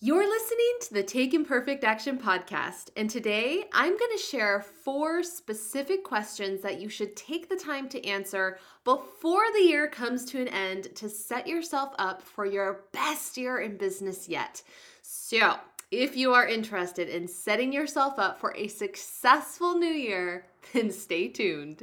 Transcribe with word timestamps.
You're 0.00 0.28
listening 0.28 0.76
to 0.82 0.94
the 0.94 1.02
Take 1.02 1.34
Imperfect 1.34 1.82
Action 1.82 2.18
podcast, 2.18 2.90
and 2.96 3.10
today 3.10 3.64
I'm 3.72 3.98
going 3.98 4.16
to 4.16 4.22
share 4.22 4.64
four 4.84 5.24
specific 5.24 6.04
questions 6.04 6.62
that 6.62 6.80
you 6.80 6.88
should 6.88 7.16
take 7.16 7.48
the 7.48 7.56
time 7.56 7.88
to 7.88 8.06
answer 8.06 8.60
before 8.84 9.42
the 9.52 9.64
year 9.64 9.88
comes 9.88 10.24
to 10.26 10.40
an 10.40 10.46
end 10.46 10.94
to 10.94 11.08
set 11.08 11.48
yourself 11.48 11.94
up 11.98 12.22
for 12.22 12.46
your 12.46 12.84
best 12.92 13.36
year 13.36 13.58
in 13.58 13.76
business 13.76 14.28
yet. 14.28 14.62
So, 15.02 15.56
if 15.90 16.16
you 16.16 16.32
are 16.32 16.46
interested 16.46 17.08
in 17.08 17.26
setting 17.26 17.72
yourself 17.72 18.20
up 18.20 18.38
for 18.38 18.54
a 18.56 18.68
successful 18.68 19.76
new 19.76 19.86
year, 19.86 20.46
then 20.72 20.92
stay 20.92 21.26
tuned. 21.26 21.82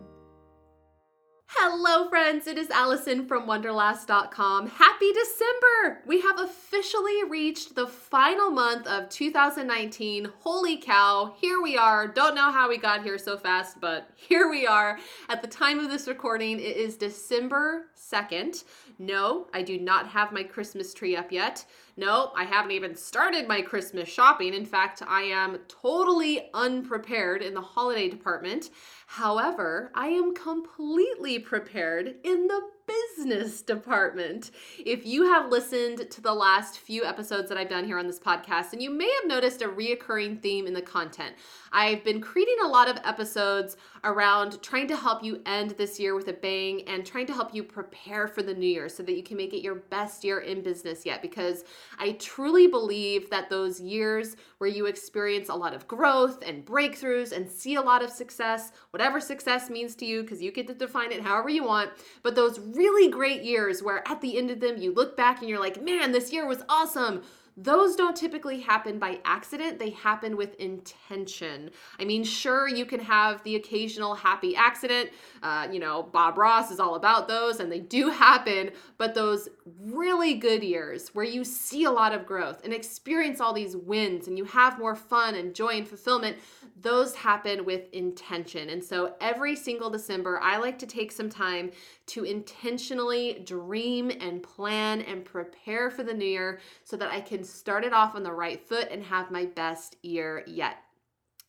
Hello, 1.55 2.07
friends. 2.07 2.47
It 2.47 2.57
is 2.57 2.69
Allison 2.69 3.27
from 3.27 3.45
Wonderlass.com. 3.45 4.67
Happy 4.67 5.11
December! 5.11 6.01
We 6.07 6.21
have 6.21 6.39
officially 6.39 7.25
reached 7.29 7.75
the 7.75 7.87
final 7.87 8.49
month 8.49 8.87
of 8.87 9.09
2019. 9.09 10.29
Holy 10.39 10.77
cow, 10.77 11.35
here 11.37 11.61
we 11.61 11.77
are. 11.77 12.07
Don't 12.07 12.35
know 12.35 12.53
how 12.53 12.69
we 12.69 12.77
got 12.77 13.03
here 13.03 13.17
so 13.17 13.37
fast, 13.37 13.81
but 13.81 14.09
here 14.15 14.49
we 14.49 14.65
are. 14.65 14.97
At 15.27 15.41
the 15.41 15.47
time 15.49 15.79
of 15.79 15.91
this 15.91 16.07
recording, 16.07 16.57
it 16.57 16.77
is 16.77 16.95
December 16.95 17.87
2nd. 17.97 18.63
No, 18.97 19.47
I 19.53 19.61
do 19.61 19.77
not 19.77 20.07
have 20.07 20.31
my 20.31 20.43
Christmas 20.43 20.93
tree 20.93 21.17
up 21.17 21.33
yet. 21.33 21.65
No, 21.97 22.31
I 22.35 22.45
haven't 22.45 22.71
even 22.71 22.95
started 22.95 23.47
my 23.47 23.61
Christmas 23.61 24.07
shopping. 24.07 24.53
In 24.53 24.65
fact, 24.65 25.01
I 25.05 25.23
am 25.23 25.59
totally 25.67 26.49
unprepared 26.53 27.41
in 27.41 27.53
the 27.53 27.61
holiday 27.61 28.09
department. 28.09 28.69
However, 29.15 29.91
I 29.93 30.07
am 30.07 30.33
completely 30.33 31.37
prepared 31.37 32.15
in 32.23 32.47
the 32.47 32.61
business 32.87 33.61
department. 33.61 34.51
If 34.85 35.05
you 35.05 35.23
have 35.23 35.49
listened 35.49 36.09
to 36.09 36.21
the 36.21 36.33
last 36.33 36.79
few 36.79 37.03
episodes 37.03 37.49
that 37.49 37.57
I've 37.57 37.69
done 37.69 37.85
here 37.85 37.97
on 37.97 38.07
this 38.07 38.19
podcast, 38.19 38.73
and 38.73 38.81
you 38.81 38.89
may 38.89 39.09
have 39.21 39.27
noticed 39.27 39.61
a 39.61 39.67
reoccurring 39.67 40.41
theme 40.41 40.67
in 40.67 40.73
the 40.73 40.81
content. 40.81 41.35
I've 41.71 42.03
been 42.03 42.19
creating 42.19 42.57
a 42.63 42.67
lot 42.67 42.89
of 42.89 42.97
episodes 43.03 43.77
around 44.03 44.61
trying 44.61 44.87
to 44.89 44.97
help 44.97 45.23
you 45.23 45.41
end 45.45 45.71
this 45.71 45.99
year 45.99 46.15
with 46.15 46.27
a 46.27 46.33
bang 46.33 46.81
and 46.87 47.05
trying 47.05 47.27
to 47.27 47.33
help 47.33 47.53
you 47.53 47.63
prepare 47.63 48.27
for 48.27 48.41
the 48.41 48.53
new 48.53 48.67
year 48.67 48.89
so 48.89 49.03
that 49.03 49.15
you 49.15 49.23
can 49.23 49.37
make 49.37 49.53
it 49.53 49.61
your 49.61 49.75
best 49.75 50.23
year 50.23 50.39
in 50.39 50.61
business 50.61 51.05
yet. 51.05 51.21
Because 51.21 51.63
I 51.97 52.13
truly 52.13 52.67
believe 52.67 53.29
that 53.29 53.49
those 53.49 53.79
years 53.79 54.35
where 54.57 54.69
you 54.69 54.85
experience 54.85 55.49
a 55.49 55.55
lot 55.55 55.73
of 55.73 55.87
growth 55.87 56.43
and 56.45 56.65
breakthroughs 56.65 57.31
and 57.31 57.49
see 57.49 57.75
a 57.75 57.81
lot 57.81 58.03
of 58.03 58.09
success, 58.09 58.71
success 59.19 59.69
means 59.69 59.95
to 59.95 60.05
you, 60.05 60.21
because 60.21 60.41
you 60.41 60.51
get 60.51 60.67
to 60.67 60.73
define 60.73 61.11
it 61.11 61.21
however 61.23 61.49
you 61.49 61.63
want, 61.63 61.89
but 62.21 62.35
those 62.35 62.59
really 62.59 63.09
great 63.09 63.41
years 63.41 63.81
where 63.81 64.07
at 64.07 64.21
the 64.21 64.37
end 64.37 64.51
of 64.51 64.59
them 64.59 64.77
you 64.77 64.93
look 64.93 65.17
back 65.17 65.39
and 65.39 65.49
you're 65.49 65.59
like, 65.59 65.81
man, 65.81 66.11
this 66.11 66.31
year 66.31 66.45
was 66.45 66.63
awesome. 66.69 67.23
Those 67.57 67.95
don't 67.95 68.15
typically 68.15 68.61
happen 68.61 68.97
by 68.97 69.19
accident, 69.25 69.77
they 69.77 69.91
happen 69.91 70.37
with 70.37 70.55
intention. 70.55 71.69
I 71.99 72.05
mean, 72.05 72.23
sure, 72.23 72.67
you 72.67 72.85
can 72.85 72.99
have 73.01 73.43
the 73.43 73.55
occasional 73.55 74.15
happy 74.15 74.55
accident. 74.55 75.09
Uh, 75.43 75.67
you 75.71 75.79
know, 75.79 76.03
Bob 76.03 76.37
Ross 76.37 76.71
is 76.71 76.79
all 76.79 76.95
about 76.95 77.27
those, 77.27 77.59
and 77.59 77.71
they 77.71 77.79
do 77.79 78.09
happen, 78.09 78.71
but 78.97 79.13
those 79.13 79.49
really 79.81 80.35
good 80.35 80.63
years 80.63 81.09
where 81.09 81.25
you 81.25 81.43
see 81.43 81.83
a 81.83 81.91
lot 81.91 82.13
of 82.13 82.25
growth 82.25 82.63
and 82.63 82.73
experience 82.73 83.41
all 83.41 83.53
these 83.53 83.75
wins 83.75 84.27
and 84.27 84.37
you 84.37 84.45
have 84.45 84.79
more 84.79 84.95
fun 84.95 85.35
and 85.35 85.53
joy 85.53 85.77
and 85.77 85.87
fulfillment, 85.87 86.37
those 86.79 87.15
happen 87.15 87.65
with 87.65 87.91
intention. 87.93 88.69
And 88.69 88.83
so 88.83 89.15
every 89.21 89.55
single 89.55 89.89
December, 89.89 90.39
I 90.41 90.57
like 90.57 90.79
to 90.79 90.87
take 90.87 91.11
some 91.11 91.29
time 91.29 91.71
to 92.07 92.23
intentionally 92.23 93.41
dream 93.45 94.11
and 94.19 94.41
plan 94.41 95.01
and 95.01 95.23
prepare 95.23 95.91
for 95.91 96.03
the 96.03 96.13
new 96.13 96.25
year 96.25 96.59
so 96.83 96.97
that 96.97 97.11
I 97.11 97.21
can 97.21 97.40
start 97.45 97.83
it 97.83 97.93
off 97.93 98.15
on 98.15 98.23
the 98.23 98.31
right 98.31 98.59
foot 98.67 98.87
and 98.91 99.03
have 99.03 99.31
my 99.31 99.45
best 99.45 99.95
year 100.01 100.43
yet. 100.47 100.77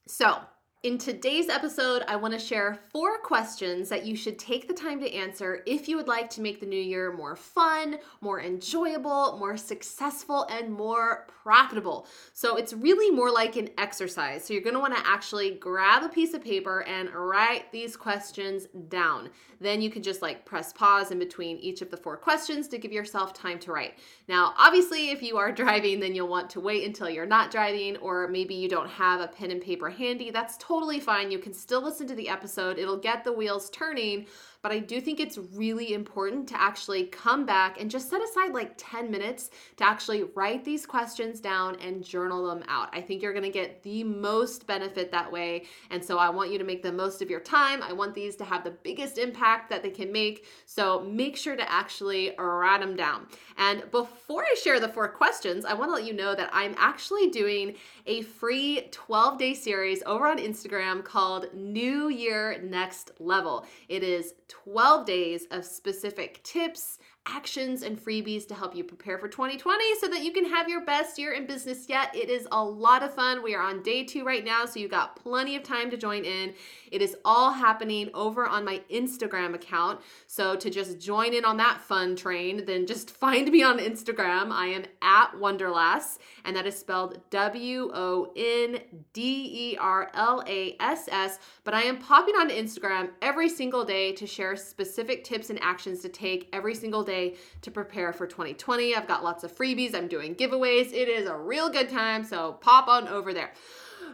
So, 0.07 0.41
in 0.82 0.98
today's 0.98 1.48
episode, 1.48 2.03
I 2.09 2.16
want 2.16 2.34
to 2.34 2.41
share 2.41 2.76
four 2.91 3.19
questions 3.19 3.88
that 3.88 4.04
you 4.04 4.16
should 4.16 4.37
take 4.37 4.66
the 4.66 4.75
time 4.75 4.98
to 5.00 5.15
answer 5.15 5.62
if 5.65 5.88
you 5.88 5.97
would 5.97 6.09
like 6.09 6.28
to 6.31 6.41
make 6.41 6.59
the 6.59 6.66
new 6.66 6.81
year 6.81 7.12
more 7.12 7.37
fun, 7.37 7.98
more 8.20 8.41
enjoyable, 8.41 9.37
more 9.38 9.56
successful, 9.56 10.44
and 10.50 10.72
more 10.72 11.28
profitable. 11.28 12.09
So 12.32 12.56
it's 12.56 12.72
really 12.72 13.15
more 13.15 13.31
like 13.31 13.54
an 13.54 13.70
exercise. 13.78 14.44
So 14.44 14.54
you're 14.54 14.62
going 14.62 14.75
to 14.75 14.81
want 14.81 14.97
to 14.97 15.06
actually 15.06 15.53
grab 15.53 16.03
a 16.03 16.09
piece 16.09 16.34
of 16.34 16.43
paper 16.43 16.82
and 16.82 17.10
write 17.10 17.70
these 17.70 17.97
questions 17.97 18.66
down. 18.88 19.31
Then 19.60 19.81
you 19.81 19.91
can 19.91 20.03
just 20.03 20.20
like 20.20 20.44
press 20.44 20.72
pause 20.72 21.12
in 21.12 21.20
between 21.20 21.59
each 21.59 21.82
of 21.82 21.93
the 21.93 21.97
four 21.97 22.16
questions 22.16 22.66
to 22.69 22.78
give 22.78 22.91
yourself 22.91 23.32
time 23.32 23.60
to 23.60 23.70
write. 23.70 23.99
Now, 24.26 24.54
obviously, 24.59 25.10
if 25.10 25.22
you 25.22 25.37
are 25.37 25.53
driving, 25.62 26.00
then 26.00 26.12
you'll 26.12 26.26
want 26.26 26.50
to 26.50 26.60
wait 26.60 26.84
until 26.84 27.09
you're 27.09 27.25
not 27.25 27.53
driving, 27.53 27.97
or 27.99 28.26
maybe 28.26 28.56
you 28.56 28.69
don't 28.69 28.91
have 28.91 29.20
a 29.20 29.28
pen 29.28 29.53
and 29.53 29.62
paper 29.62 29.88
handy. 29.88 30.32
That's 30.32 30.56
totally 30.56 30.72
totally 30.72 31.00
fine. 31.00 31.31
You 31.31 31.38
can 31.38 31.53
still 31.53 31.83
listen 31.83 32.06
to 32.06 32.15
the 32.15 32.31
episode, 32.31 32.78
it'll 32.78 32.97
get 32.97 33.25
the 33.25 33.33
wheels 33.33 33.69
turning. 33.71 34.27
But 34.62 34.71
I 34.71 34.78
do 34.78 35.00
think 35.00 35.19
it's 35.19 35.39
really 35.39 35.93
important 35.93 36.49
to 36.50 36.61
actually 36.61 37.06
come 37.06 37.45
back 37.45 37.81
and 37.81 37.91
just 37.91 38.09
set 38.09 38.23
aside 38.23 38.55
like 38.55 38.75
10 38.77 39.11
minutes 39.11 39.50
to 39.77 39.84
actually 39.84 40.23
write 40.37 40.65
these 40.65 40.87
questions 40.87 41.41
down 41.41 41.75
and 41.81 42.05
journal 42.05 42.47
them 42.47 42.62
out. 42.69 42.89
I 42.93 43.00
think 43.00 43.23
you're 43.23 43.34
gonna 43.34 43.50
get 43.50 43.83
the 43.83 44.05
most 44.05 44.69
benefit 44.69 45.11
that 45.11 45.33
way. 45.33 45.65
And 45.91 46.05
so 46.05 46.17
I 46.17 46.31
want 46.31 46.53
you 46.53 46.59
to 46.59 46.65
make 46.65 46.81
the 46.84 46.93
most 46.93 47.21
of 47.21 47.28
your 47.28 47.41
time. 47.41 47.83
I 47.83 47.93
want 47.93 48.15
these 48.15 48.37
to 48.37 48.45
have 48.45 48.62
the 48.62 48.71
biggest 48.71 49.19
impact 49.19 49.69
that 49.71 49.83
they 49.83 49.91
can 49.91 50.12
make. 50.12 50.47
So 50.65 51.00
make 51.00 51.37
sure 51.37 51.56
to 51.56 51.71
actually 51.71 52.33
write 52.39 52.83
them 52.83 52.94
down. 52.94 53.27
And 53.59 53.91
before 53.91 54.44
I 54.44 54.55
share 54.62 54.79
the 54.79 54.89
four 54.89 55.09
questions, 55.09 55.65
I 55.65 55.75
wanna 55.75 55.93
let 55.93 56.05
you 56.05 56.12
know 56.12 56.37
that 56.37 56.50
I'm 56.53 56.77
actually 56.79 57.31
doing 57.31 57.75
a 58.06 58.23
free 58.23 58.89
12 58.93 59.39
day 59.39 59.55
series 59.55 60.05
over 60.06 60.29
on 60.29 60.39
Instagram 60.39 61.03
called 61.03 61.53
New 61.53 62.11
Year 62.11 62.61
Next 62.62 63.11
Level. 63.19 63.67
It 63.89 64.05
is 64.05 64.34
12 64.53 65.07
days 65.07 65.47
of 65.51 65.65
specific 65.65 66.43
tips, 66.43 66.99
actions, 67.27 67.83
and 67.83 68.03
freebies 68.03 68.47
to 68.49 68.55
help 68.55 68.75
you 68.75 68.83
prepare 68.83 69.16
for 69.16 69.28
2020 69.28 69.84
so 70.00 70.09
that 70.09 70.25
you 70.25 70.33
can 70.33 70.44
have 70.44 70.69
your 70.69 70.84
best 70.84 71.19
year 71.19 71.33
in 71.33 71.47
business 71.47 71.88
yet. 71.88 72.15
It 72.15 72.28
is 72.28 72.49
a 72.50 72.65
lot 72.65 73.03
of 73.03 73.15
fun. 73.15 73.43
We 73.43 73.55
are 73.55 73.62
on 73.62 73.83
day 73.83 74.03
two 74.05 74.25
right 74.25 74.44
now, 74.44 74.66
so 74.66 74.81
you 74.81 74.88
got 74.88 75.16
plenty 75.16 75.55
of 75.55 75.62
time 75.62 75.88
to 75.91 75.97
join 75.97 76.25
in. 76.25 76.55
It 76.91 77.00
is 77.00 77.16
all 77.25 77.53
happening 77.53 78.11
over 78.12 78.47
on 78.47 78.65
my 78.65 78.81
Instagram 78.91 79.55
account. 79.55 80.00
So 80.27 80.56
to 80.56 80.69
just 80.69 80.99
join 80.99 81.32
in 81.32 81.44
on 81.44 81.56
that 81.59 81.81
fun 81.81 82.16
train, 82.16 82.65
then 82.65 82.87
just 82.87 83.11
find 83.22 83.50
me 83.50 83.62
on 83.62 83.78
Instagram. 83.78 84.50
I 84.50 84.67
am 84.67 84.85
at 85.00 85.32
Wonderlass, 85.35 86.19
and 86.44 86.56
that 86.56 86.67
is 86.67 86.76
spelled 86.76 87.20
W 87.31 87.91
O 87.94 88.32
N 88.35 88.81
D 89.12 89.73
E 89.73 89.76
R 89.79 90.11
L 90.14 90.43
A 90.47 90.76
S 90.81 91.08
S. 91.11 91.38
But 91.62 91.75
I 91.75 91.82
am 91.82 91.99
popping 91.99 92.35
on 92.35 92.50
Instagram 92.50 93.11
every 93.20 93.49
single 93.49 93.85
day 93.85 94.12
to 94.12 94.26
share 94.26 94.56
specific 94.56 95.23
tips 95.23 95.50
and 95.50 95.62
actions 95.62 96.00
to 96.00 96.08
take 96.08 96.49
every 96.52 96.75
single 96.75 97.05
day 97.05 97.12
day 97.12 97.37
to 97.61 97.70
prepare 97.70 98.12
for 98.12 98.26
2020. 98.26 98.94
I've 98.94 99.06
got 99.06 99.23
lots 99.23 99.44
of 99.44 99.56
freebies, 99.56 99.94
I'm 99.94 100.09
doing 100.09 100.35
giveaways. 100.35 100.93
It 100.93 101.09
is 101.09 101.29
a 101.29 101.37
real 101.37 101.70
good 101.70 101.88
time, 101.88 102.25
so 102.25 102.55
pop 102.61 102.88
on 102.88 103.06
over 103.09 103.32
there. 103.32 103.53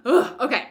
Ugh, 0.04 0.40
okay, 0.40 0.68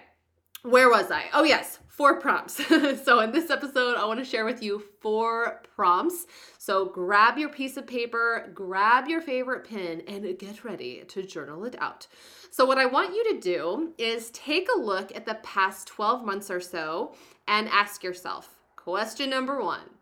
where 0.64 0.90
was 0.90 1.12
I? 1.12 1.26
Oh, 1.34 1.44
yes, 1.44 1.80
four 1.88 2.20
prompts. 2.20 2.56
so, 3.04 3.20
in 3.22 3.32
this 3.32 3.50
episode, 3.50 3.98
I 3.98 4.06
want 4.06 4.20
to 4.20 4.26
share 4.26 4.46
with 4.46 4.62
you 4.62 4.84
four 5.02 5.62
prompts. 5.76 6.26
So, 6.58 6.86
grab 6.86 7.38
your 7.38 7.50
piece 7.50 7.78
of 7.78 7.88
paper, 7.88 8.52
grab 8.54 9.08
your 9.08 9.22
favorite 9.22 9.68
pen, 9.68 10.04
and 10.08 10.38
get 10.38 10.64
ready 10.64 11.04
to 11.08 11.24
journal 11.24 11.64
it 11.66 11.76
out. 11.80 12.08
So, 12.52 12.66
what 12.66 12.78
I 12.78 12.86
want 12.86 13.16
you 13.16 13.34
to 13.34 13.40
do 13.40 13.94
is 13.98 14.30
take 14.32 14.68
a 14.76 14.80
look 14.80 15.16
at 15.16 15.26
the 15.26 15.36
past 15.36 15.88
12 15.88 16.26
months 16.26 16.52
or 16.52 16.60
so 16.60 17.16
and 17.48 17.68
ask 17.70 18.04
yourself 18.04 18.50
question 18.76 19.30
number 19.30 19.62
one 19.62 19.97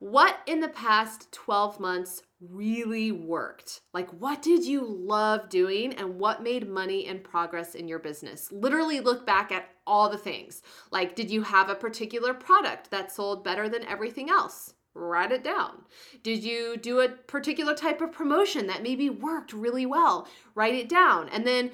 what 0.00 0.38
in 0.46 0.60
the 0.60 0.68
past 0.68 1.30
12 1.32 1.78
months 1.78 2.22
really 2.40 3.12
worked? 3.12 3.82
Like, 3.92 4.08
what 4.10 4.40
did 4.40 4.64
you 4.64 4.82
love 4.82 5.50
doing 5.50 5.92
and 5.92 6.18
what 6.18 6.42
made 6.42 6.66
money 6.66 7.06
and 7.06 7.22
progress 7.22 7.74
in 7.74 7.86
your 7.86 7.98
business? 7.98 8.50
Literally 8.50 9.00
look 9.00 9.26
back 9.26 9.52
at 9.52 9.68
all 9.86 10.08
the 10.08 10.16
things. 10.16 10.62
Like, 10.90 11.14
did 11.14 11.30
you 11.30 11.42
have 11.42 11.68
a 11.68 11.74
particular 11.74 12.32
product 12.32 12.90
that 12.90 13.12
sold 13.12 13.44
better 13.44 13.68
than 13.68 13.84
everything 13.84 14.30
else? 14.30 14.72
Write 14.94 15.32
it 15.32 15.44
down. 15.44 15.84
Did 16.22 16.42
you 16.42 16.78
do 16.78 17.00
a 17.00 17.10
particular 17.10 17.74
type 17.74 18.00
of 18.00 18.10
promotion 18.10 18.66
that 18.68 18.82
maybe 18.82 19.10
worked 19.10 19.52
really 19.52 19.84
well? 19.84 20.26
Write 20.54 20.74
it 20.74 20.88
down. 20.88 21.28
And 21.28 21.46
then 21.46 21.70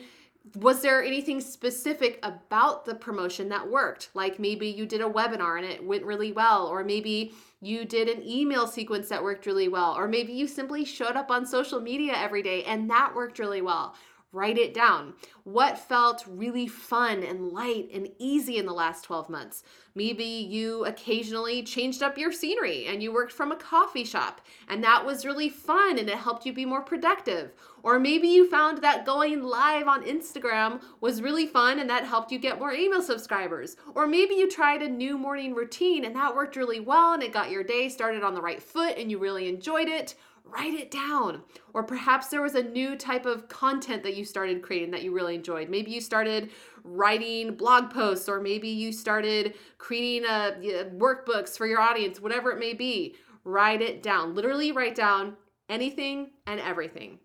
was 0.54 0.80
there 0.80 1.02
anything 1.02 1.40
specific 1.40 2.18
about 2.22 2.84
the 2.84 2.94
promotion 2.94 3.48
that 3.48 3.68
worked? 3.68 4.10
Like 4.14 4.38
maybe 4.38 4.68
you 4.68 4.86
did 4.86 5.00
a 5.00 5.08
webinar 5.08 5.56
and 5.58 5.66
it 5.66 5.84
went 5.84 6.04
really 6.04 6.32
well, 6.32 6.66
or 6.66 6.84
maybe 6.84 7.34
you 7.60 7.84
did 7.84 8.08
an 8.08 8.22
email 8.22 8.66
sequence 8.66 9.08
that 9.08 9.22
worked 9.22 9.46
really 9.46 9.68
well, 9.68 9.94
or 9.96 10.06
maybe 10.06 10.32
you 10.32 10.46
simply 10.46 10.84
showed 10.84 11.16
up 11.16 11.30
on 11.30 11.46
social 11.46 11.80
media 11.80 12.14
every 12.14 12.42
day 12.42 12.62
and 12.64 12.88
that 12.90 13.14
worked 13.14 13.38
really 13.38 13.62
well. 13.62 13.94
Write 14.32 14.58
it 14.58 14.74
down. 14.74 15.14
What 15.44 15.78
felt 15.78 16.24
really 16.28 16.66
fun 16.66 17.22
and 17.22 17.52
light 17.52 17.88
and 17.94 18.08
easy 18.18 18.58
in 18.58 18.66
the 18.66 18.72
last 18.72 19.04
12 19.04 19.30
months? 19.30 19.62
Maybe 19.94 20.24
you 20.24 20.84
occasionally 20.84 21.62
changed 21.62 22.02
up 22.02 22.18
your 22.18 22.32
scenery 22.32 22.86
and 22.86 23.02
you 23.02 23.14
worked 23.14 23.32
from 23.32 23.50
a 23.50 23.56
coffee 23.56 24.04
shop 24.04 24.42
and 24.68 24.84
that 24.84 25.06
was 25.06 25.24
really 25.24 25.48
fun 25.48 25.98
and 25.98 26.10
it 26.10 26.18
helped 26.18 26.44
you 26.44 26.52
be 26.52 26.66
more 26.66 26.82
productive. 26.82 27.54
Or 27.86 28.00
maybe 28.00 28.26
you 28.26 28.50
found 28.50 28.82
that 28.82 29.06
going 29.06 29.44
live 29.44 29.86
on 29.86 30.02
Instagram 30.02 30.82
was 31.00 31.22
really 31.22 31.46
fun 31.46 31.78
and 31.78 31.88
that 31.88 32.04
helped 32.04 32.32
you 32.32 32.38
get 32.40 32.58
more 32.58 32.72
email 32.72 33.00
subscribers. 33.00 33.76
Or 33.94 34.08
maybe 34.08 34.34
you 34.34 34.50
tried 34.50 34.82
a 34.82 34.88
new 34.88 35.16
morning 35.16 35.54
routine 35.54 36.04
and 36.04 36.16
that 36.16 36.34
worked 36.34 36.56
really 36.56 36.80
well 36.80 37.12
and 37.12 37.22
it 37.22 37.32
got 37.32 37.52
your 37.52 37.62
day 37.62 37.88
started 37.88 38.24
on 38.24 38.34
the 38.34 38.42
right 38.42 38.60
foot 38.60 38.98
and 38.98 39.08
you 39.08 39.20
really 39.20 39.48
enjoyed 39.48 39.86
it 39.86 40.16
write 40.48 40.74
it 40.74 40.90
down. 40.90 41.42
Or 41.74 41.84
perhaps 41.84 42.26
there 42.26 42.42
was 42.42 42.56
a 42.56 42.62
new 42.62 42.96
type 42.96 43.24
of 43.24 43.48
content 43.48 44.02
that 44.02 44.16
you 44.16 44.24
started 44.24 44.62
creating 44.62 44.90
that 44.92 45.02
you 45.04 45.12
really 45.12 45.36
enjoyed. 45.36 45.68
Maybe 45.68 45.92
you 45.92 46.00
started 46.00 46.50
writing 46.82 47.56
blog 47.56 47.90
posts, 47.90 48.28
or 48.28 48.40
maybe 48.40 48.68
you 48.68 48.92
started 48.92 49.54
creating 49.78 50.28
a, 50.28 50.30
uh, 50.30 50.84
workbooks 50.90 51.56
for 51.56 51.66
your 51.66 51.80
audience, 51.80 52.20
whatever 52.20 52.52
it 52.52 52.60
may 52.60 52.74
be. 52.74 53.16
Write 53.44 53.82
it 53.82 54.04
down. 54.04 54.36
Literally 54.36 54.70
write 54.70 54.94
down 54.94 55.36
anything 55.68 56.30
and 56.46 56.60
everything. 56.60 57.18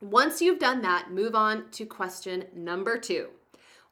Once 0.00 0.40
you've 0.40 0.58
done 0.58 0.80
that, 0.80 1.10
move 1.10 1.34
on 1.34 1.68
to 1.70 1.84
question 1.84 2.46
number 2.54 2.96
two. 2.96 3.28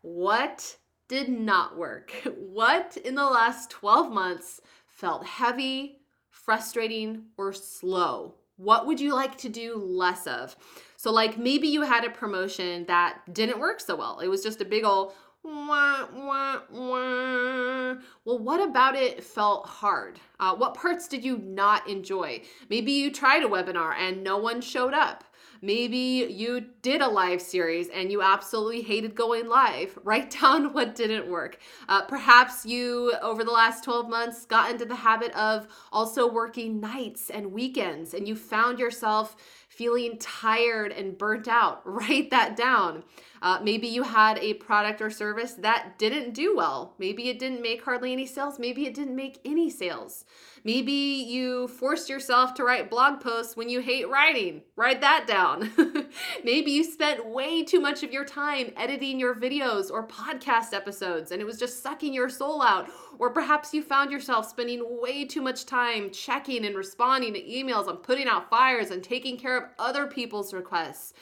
What 0.01 0.77
did 1.07 1.29
not 1.29 1.77
work? 1.77 2.13
What 2.37 2.97
in 2.97 3.15
the 3.15 3.25
last 3.25 3.71
12 3.71 4.11
months 4.11 4.61
felt 4.87 5.25
heavy, 5.25 6.01
frustrating, 6.31 7.27
or 7.37 7.53
slow? 7.53 8.35
What 8.57 8.87
would 8.87 8.99
you 8.99 9.15
like 9.15 9.37
to 9.39 9.49
do 9.49 9.77
less 9.77 10.27
of? 10.27 10.57
So, 10.97 11.13
like 11.13 11.39
maybe 11.39 11.69
you 11.69 11.83
had 11.83 12.05
a 12.05 12.11
promotion 12.11 12.87
that 12.87 13.21
didn't 13.33 13.61
work 13.61 13.81
so 13.81 13.95
well. 13.95 14.19
It 14.21 14.29
was 14.29 14.43
just 14.43 14.61
a 14.61 14.65
big 14.65 14.85
old 14.85 15.13
wah, 15.45 16.07
wah, 16.15 16.61
wah. 16.71 17.95
Well, 18.25 18.39
what 18.39 18.61
about 18.61 18.97
it 18.97 19.23
felt 19.23 19.67
hard? 19.67 20.19
Uh, 20.41 20.55
what 20.57 20.75
parts 20.75 21.07
did 21.07 21.25
you 21.25 21.39
not 21.39 21.89
enjoy? 21.89 22.43
Maybe 22.69 22.93
you 22.93 23.11
tried 23.11 23.45
a 23.45 23.49
webinar 23.49 23.95
and 23.95 24.25
no 24.25 24.39
one 24.39 24.61
showed 24.61 24.95
up. 24.95 25.25
Maybe 25.61 26.27
you 26.31 26.67
did 26.83 27.01
a 27.01 27.09
live 27.09 27.43
series 27.43 27.89
and 27.89 28.11
you 28.11 28.23
absolutely 28.23 28.83
hated 28.83 29.15
going 29.15 29.49
live. 29.49 29.99
Write 30.05 30.31
down 30.31 30.73
what 30.73 30.95
didn't 30.95 31.29
work. 31.29 31.59
Uh, 31.89 32.03
perhaps 32.03 32.65
you, 32.65 33.13
over 33.23 33.45
the 33.45 33.51
last 33.51 33.85
12 33.85 34.09
months, 34.09 34.45
got 34.45 34.71
into 34.71 34.85
the 34.85 34.95
habit 34.95 35.33
of 35.33 35.67
also 35.93 36.31
working 36.31 36.81
nights 36.81 37.31
and 37.31 37.53
weekends 37.53 38.15
and 38.15 38.29
you 38.29 38.37
found 38.37 38.79
yourself 38.79 39.37
feeling 39.79 40.19
tired 40.19 40.91
and 40.91 41.17
burnt 41.17 41.47
out. 41.47 41.81
Write 41.87 42.31
that 42.31 42.57
down. 42.57 43.05
Uh, 43.41 43.61
maybe 43.63 43.87
you 43.87 44.03
had 44.03 44.37
a 44.39 44.55
product 44.55 45.01
or 45.01 45.11
service 45.11 45.53
that 45.53 45.97
didn't 45.97 46.35
do 46.35 46.57
well. 46.57 46.95
Maybe 46.99 47.29
it 47.29 47.39
didn't 47.39 47.63
make 47.63 47.85
hardly 47.85 48.13
any 48.13 48.27
sales. 48.27 48.59
Maybe 48.59 48.85
it 48.85 48.95
didn't 48.95 49.15
make 49.15 49.39
any 49.45 49.71
sales. 49.71 50.25
Maybe 50.65 50.93
you 50.93 51.69
forced 51.69 52.09
yourself 52.09 52.55
to 52.55 52.65
write 52.65 52.91
blog 52.91 53.21
posts 53.21 53.57
when 53.57 53.69
you 53.69 53.81
hate 53.81 54.09
writing. 54.09 54.63
Write 54.75 55.01
that 55.03 55.27
down. 55.29 55.71
Maybe 56.45 56.73
you 56.73 56.83
spent 56.83 57.27
way 57.27 57.63
too 57.63 57.81
much 57.81 58.03
of 58.03 58.13
your 58.13 58.25
time 58.25 58.73
editing 58.77 59.21
your 59.21 59.37
videos 59.37 59.91
or 59.91 60.07
podcast 60.07 60.73
episodes 60.73 61.31
and 61.31 61.41
it 61.41 61.45
was 61.45 61.59
just 61.59 61.83
sucking 61.83 62.13
your 62.13 62.29
soul 62.29 62.61
out. 62.61 62.91
Or 63.21 63.31
perhaps 63.31 63.73
you 63.73 63.83
found 63.83 64.11
yourself 64.11 64.49
spending 64.49 65.01
way 65.01 65.25
too 65.25 65.43
much 65.43 65.65
time 65.65 66.11
checking 66.11 66.67
and 66.67 66.77
responding 66.77 67.35
to 67.35 67.43
emails 67.43 67.89
and 67.89 68.03
putting 68.03 68.29
out 68.29 68.51
fires 68.51 68.91
and 68.91 69.03
taking 69.03 69.37
care 69.37 69.57
of 69.57 69.68
other 69.79 70.07
people's 70.07 70.53
requests. 70.53 71.15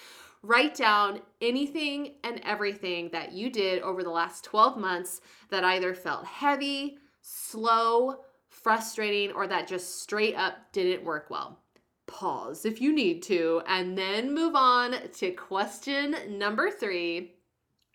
Write 0.42 0.74
down 0.74 1.20
anything 1.40 2.14
and 2.22 2.40
everything 2.44 3.08
that 3.10 3.32
you 3.32 3.50
did 3.50 3.82
over 3.82 4.02
the 4.02 4.10
last 4.10 4.44
12 4.44 4.76
months 4.76 5.20
that 5.50 5.64
either 5.64 5.94
felt 5.94 6.24
heavy, 6.24 6.98
slow, 7.20 8.20
frustrating, 8.48 9.34
or 9.34 9.46
that 9.46 9.66
just 9.66 10.00
straight 10.02 10.36
up 10.36 10.54
didn't 10.72 11.04
work 11.04 11.30
well. 11.30 11.58
Pause 12.06 12.64
if 12.64 12.80
you 12.80 12.94
need 12.94 13.22
to, 13.24 13.62
and 13.66 13.98
then 13.98 14.32
move 14.32 14.54
on 14.54 14.94
to 15.14 15.32
question 15.32 16.14
number 16.38 16.70
three. 16.70 17.32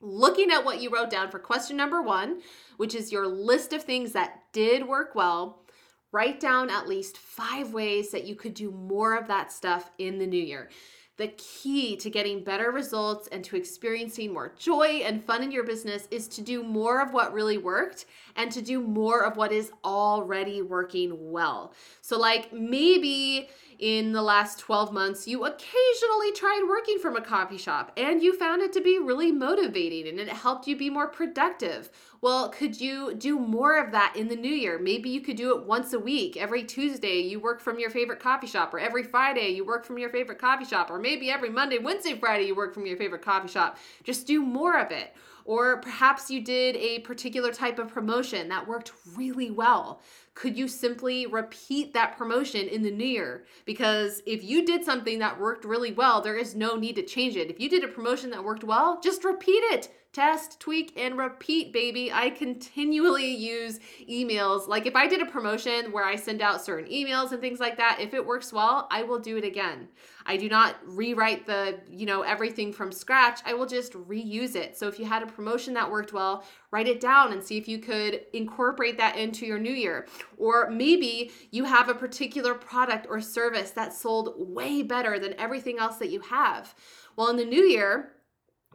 Looking 0.01 0.51
at 0.51 0.65
what 0.65 0.81
you 0.81 0.89
wrote 0.89 1.09
down 1.09 1.29
for 1.31 1.39
question 1.39 1.77
number 1.77 2.01
one, 2.01 2.41
which 2.77 2.95
is 2.95 3.11
your 3.11 3.27
list 3.27 3.71
of 3.71 3.83
things 3.83 4.11
that 4.13 4.41
did 4.51 4.87
work 4.87 5.15
well, 5.15 5.63
write 6.11 6.39
down 6.39 6.69
at 6.69 6.87
least 6.87 7.17
five 7.17 7.73
ways 7.73 8.11
that 8.11 8.25
you 8.25 8.35
could 8.35 8.53
do 8.53 8.71
more 8.71 9.15
of 9.15 9.27
that 9.27 9.51
stuff 9.51 9.91
in 9.97 10.19
the 10.19 10.27
new 10.27 10.43
year. 10.43 10.69
The 11.17 11.27
key 11.37 11.97
to 11.97 12.09
getting 12.09 12.43
better 12.43 12.71
results 12.71 13.27
and 13.31 13.43
to 13.43 13.55
experiencing 13.55 14.33
more 14.33 14.55
joy 14.57 15.01
and 15.05 15.23
fun 15.23 15.43
in 15.43 15.51
your 15.51 15.63
business 15.63 16.07
is 16.09 16.27
to 16.29 16.41
do 16.41 16.63
more 16.63 17.01
of 17.01 17.13
what 17.13 17.33
really 17.33 17.57
worked 17.57 18.05
and 18.35 18.51
to 18.51 18.61
do 18.61 18.81
more 18.81 19.23
of 19.23 19.37
what 19.37 19.51
is 19.51 19.71
already 19.83 20.61
working 20.61 21.31
well. 21.31 21.73
So, 22.01 22.17
like 22.17 22.51
maybe 22.51 23.49
in 23.81 24.11
the 24.11 24.21
last 24.21 24.59
12 24.59 24.93
months, 24.93 25.27
you 25.27 25.43
occasionally 25.43 26.31
tried 26.35 26.67
working 26.69 26.99
from 26.99 27.15
a 27.15 27.21
coffee 27.21 27.57
shop 27.57 27.91
and 27.97 28.21
you 28.21 28.37
found 28.37 28.61
it 28.61 28.71
to 28.73 28.81
be 28.81 28.99
really 28.99 29.31
motivating 29.31 30.07
and 30.07 30.19
it 30.19 30.29
helped 30.29 30.67
you 30.67 30.77
be 30.77 30.91
more 30.91 31.07
productive. 31.07 31.89
Well, 32.21 32.49
could 32.49 32.79
you 32.79 33.15
do 33.15 33.39
more 33.39 33.83
of 33.83 33.91
that 33.91 34.15
in 34.15 34.27
the 34.27 34.35
new 34.35 34.53
year? 34.53 34.77
Maybe 34.77 35.09
you 35.09 35.19
could 35.19 35.35
do 35.35 35.57
it 35.57 35.65
once 35.65 35.93
a 35.93 35.99
week. 35.99 36.37
Every 36.37 36.63
Tuesday, 36.63 37.21
you 37.21 37.39
work 37.39 37.59
from 37.59 37.79
your 37.79 37.89
favorite 37.89 38.19
coffee 38.19 38.45
shop, 38.45 38.71
or 38.71 38.79
every 38.79 39.01
Friday, 39.01 39.49
you 39.49 39.65
work 39.65 39.83
from 39.83 39.97
your 39.97 40.11
favorite 40.11 40.37
coffee 40.37 40.65
shop, 40.65 40.91
or 40.91 40.99
maybe 40.99 41.31
every 41.31 41.49
Monday, 41.49 41.79
Wednesday, 41.79 42.13
Friday, 42.13 42.45
you 42.45 42.55
work 42.55 42.75
from 42.75 42.85
your 42.85 42.97
favorite 42.97 43.23
coffee 43.23 43.47
shop. 43.47 43.77
Just 44.03 44.27
do 44.27 44.45
more 44.45 44.79
of 44.79 44.91
it. 44.91 45.15
Or 45.45 45.77
perhaps 45.77 46.29
you 46.29 46.41
did 46.41 46.75
a 46.75 46.99
particular 46.99 47.51
type 47.51 47.79
of 47.79 47.87
promotion 47.87 48.49
that 48.49 48.67
worked 48.67 48.91
really 49.15 49.49
well. 49.49 50.01
Could 50.33 50.57
you 50.57 50.67
simply 50.67 51.25
repeat 51.27 51.93
that 51.93 52.17
promotion 52.17 52.67
in 52.67 52.83
the 52.83 52.91
new 52.91 53.05
year? 53.05 53.45
Because 53.65 54.21
if 54.25 54.43
you 54.43 54.65
did 54.65 54.85
something 54.85 55.19
that 55.19 55.39
worked 55.39 55.65
really 55.65 55.91
well, 55.91 56.21
there 56.21 56.37
is 56.37 56.55
no 56.55 56.75
need 56.75 56.95
to 56.95 57.03
change 57.03 57.35
it. 57.35 57.49
If 57.49 57.59
you 57.59 57.69
did 57.69 57.83
a 57.83 57.89
promotion 57.89 58.29
that 58.31 58.43
worked 58.43 58.63
well, 58.63 58.99
just 59.01 59.23
repeat 59.23 59.63
it 59.73 59.91
test, 60.13 60.59
tweak, 60.59 60.93
and 60.97 61.17
repeat, 61.17 61.71
baby. 61.71 62.11
I 62.11 62.29
continually 62.29 63.33
use 63.33 63.79
emails. 64.09 64.67
Like 64.67 64.85
if 64.85 64.95
I 64.95 65.07
did 65.07 65.21
a 65.21 65.25
promotion 65.25 65.91
where 65.91 66.03
I 66.03 66.15
send 66.15 66.41
out 66.41 66.61
certain 66.61 66.91
emails 66.91 67.31
and 67.31 67.39
things 67.39 67.59
like 67.59 67.77
that, 67.77 67.99
if 67.99 68.13
it 68.13 68.25
works 68.25 68.51
well, 68.51 68.87
I 68.91 69.03
will 69.03 69.19
do 69.19 69.37
it 69.37 69.45
again. 69.45 69.87
I 70.25 70.37
do 70.37 70.49
not 70.49 70.75
rewrite 70.85 71.45
the, 71.45 71.79
you 71.89 72.05
know, 72.05 72.23
everything 72.23 72.73
from 72.73 72.91
scratch. 72.91 73.39
I 73.45 73.53
will 73.53 73.65
just 73.65 73.93
reuse 73.93 74.55
it. 74.55 74.77
So 74.77 74.87
if 74.87 74.99
you 74.99 75.05
had 75.05 75.23
a 75.23 75.27
promotion 75.27 75.73
that 75.75 75.89
worked 75.89 76.13
well, 76.13 76.43
write 76.71 76.87
it 76.87 76.99
down 76.99 77.33
and 77.33 77.43
see 77.43 77.57
if 77.57 77.67
you 77.67 77.77
could 77.77 78.21
incorporate 78.33 78.97
that 78.97 79.17
into 79.17 79.45
your 79.45 79.59
new 79.59 79.73
year. 79.73 80.07
Or 80.37 80.69
maybe 80.69 81.31
you 81.51 81.65
have 81.65 81.89
a 81.89 81.95
particular 81.95 82.53
product 82.53 83.07
or 83.09 83.19
service 83.21 83.71
that 83.71 83.93
sold 83.93 84.33
way 84.37 84.81
better 84.81 85.19
than 85.19 85.39
everything 85.39 85.79
else 85.79 85.97
that 85.97 86.09
you 86.09 86.21
have. 86.21 86.73
Well, 87.15 87.29
in 87.29 87.37
the 87.37 87.45
new 87.45 87.63
year, 87.63 88.13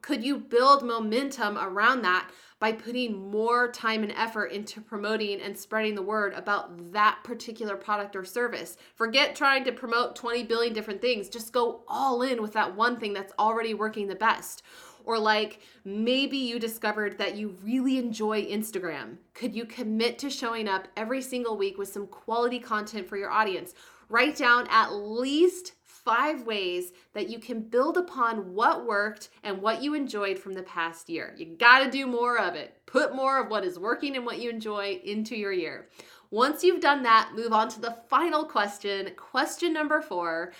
could 0.02 0.22
you 0.22 0.38
build 0.38 0.84
momentum 0.84 1.58
around 1.58 2.02
that 2.02 2.30
by 2.60 2.70
putting 2.72 3.30
more 3.30 3.70
time 3.72 4.02
and 4.02 4.12
effort 4.12 4.46
into 4.46 4.80
promoting 4.80 5.40
and 5.40 5.58
spreading 5.58 5.94
the 5.94 6.02
word 6.02 6.32
about 6.34 6.92
that 6.92 7.18
particular 7.24 7.76
product 7.76 8.14
or 8.14 8.24
service? 8.24 8.76
Forget 8.94 9.34
trying 9.34 9.64
to 9.64 9.72
promote 9.72 10.14
20 10.14 10.44
billion 10.44 10.72
different 10.72 11.00
things. 11.00 11.28
Just 11.28 11.52
go 11.52 11.82
all 11.88 12.22
in 12.22 12.40
with 12.40 12.52
that 12.52 12.76
one 12.76 13.00
thing 13.00 13.14
that's 13.14 13.32
already 13.38 13.74
working 13.74 14.06
the 14.06 14.14
best. 14.14 14.62
Or, 15.06 15.18
like, 15.18 15.60
maybe 15.84 16.36
you 16.36 16.58
discovered 16.58 17.16
that 17.18 17.36
you 17.36 17.56
really 17.62 17.96
enjoy 17.96 18.44
Instagram. 18.44 19.16
Could 19.32 19.54
you 19.54 19.64
commit 19.64 20.18
to 20.18 20.28
showing 20.28 20.68
up 20.68 20.88
every 20.96 21.22
single 21.22 21.56
week 21.56 21.78
with 21.78 21.88
some 21.88 22.08
quality 22.08 22.58
content 22.58 23.08
for 23.08 23.16
your 23.16 23.30
audience? 23.30 23.72
Write 24.08 24.36
down 24.36 24.66
at 24.68 24.92
least 24.92 25.72
five 25.82 26.42
ways 26.42 26.92
that 27.14 27.28
you 27.28 27.38
can 27.38 27.60
build 27.60 27.96
upon 27.96 28.54
what 28.54 28.86
worked 28.86 29.28
and 29.42 29.60
what 29.60 29.82
you 29.82 29.94
enjoyed 29.94 30.38
from 30.38 30.54
the 30.54 30.62
past 30.62 31.08
year. 31.08 31.34
You 31.36 31.56
got 31.56 31.84
to 31.84 31.90
do 31.90 32.06
more 32.06 32.38
of 32.38 32.54
it. 32.54 32.80
Put 32.86 33.14
more 33.14 33.40
of 33.40 33.50
what 33.50 33.64
is 33.64 33.78
working 33.78 34.16
and 34.16 34.24
what 34.24 34.38
you 34.38 34.48
enjoy 34.48 35.00
into 35.04 35.34
your 35.34 35.52
year. 35.52 35.88
Once 36.30 36.62
you've 36.62 36.80
done 36.80 37.02
that, 37.02 37.32
move 37.34 37.52
on 37.52 37.68
to 37.68 37.80
the 37.80 37.96
final 38.08 38.44
question. 38.44 39.10
Question 39.16 39.72
number 39.72 40.00
four 40.00 40.52